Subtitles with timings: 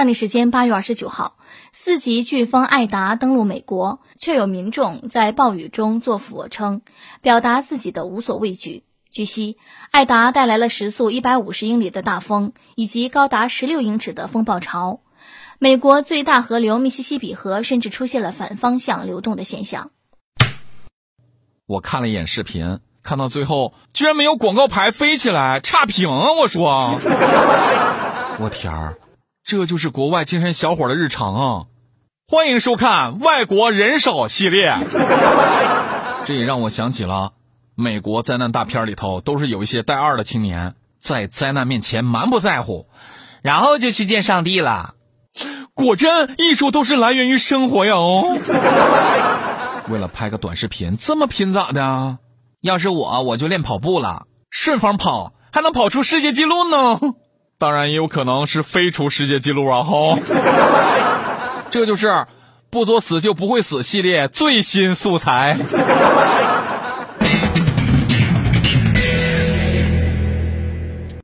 [0.00, 1.36] 当地时间八月二十九号，
[1.74, 6.80] 四级飓风艾达登陆美国，却有民众在暴雨中做俯卧撑，
[7.20, 8.84] 表达自己的无所畏惧。
[9.10, 9.58] 据悉，
[9.90, 15.00] 艾达带来了时速一百五十英里的大风，以及高达十六英尺的风暴潮。
[15.58, 19.90] 美国最大河流密西西比河甚至出现了反方向流动的现象。
[21.66, 26.32] 我看了一眼视频，看到最后居然没有广告牌飞起来，差评啊！
[26.32, 26.98] 我说，
[28.40, 28.96] 我天儿，
[29.50, 31.66] 这就是国外精神小伙的日常啊！
[32.28, 34.76] 欢迎收看《外国人少》系列。
[36.24, 37.32] 这也让我想起了。
[37.74, 42.86] 美国灾难大片里头都是有一些带二的青年，在灾难面前蛮不在乎，
[43.42, 44.94] 然后就去见上帝了。
[45.74, 47.94] 果真，艺术都是来源于生活呀！
[47.94, 48.22] 哦，
[49.90, 52.18] 为了拍个短视频这么拼咋的？
[52.62, 57.00] 要是我，我就练跑步了，顺风跑，还能跑出世界纪录呢。
[57.60, 59.82] 当然，也有可能是飞出世界纪录啊！
[59.82, 60.18] 哈，
[61.70, 62.24] 这就是
[62.70, 65.58] 不作死就不会死系列最新素材。